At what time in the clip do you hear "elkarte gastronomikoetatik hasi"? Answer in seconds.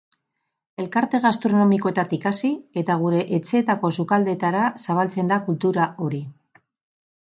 0.83-2.51